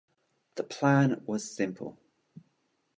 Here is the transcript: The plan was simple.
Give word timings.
The 0.55 0.63
plan 0.63 1.21
was 1.27 1.55
simple. 1.55 1.99